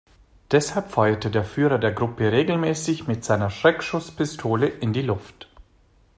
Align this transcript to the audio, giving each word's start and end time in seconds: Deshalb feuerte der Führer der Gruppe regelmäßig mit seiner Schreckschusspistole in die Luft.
Deshalb 0.49 0.89
feuerte 0.89 1.29
der 1.29 1.43
Führer 1.43 1.77
der 1.77 1.91
Gruppe 1.91 2.31
regelmäßig 2.31 3.05
mit 3.05 3.23
seiner 3.23 3.51
Schreckschusspistole 3.51 4.65
in 4.67 4.93
die 4.93 5.03
Luft. 5.03 5.47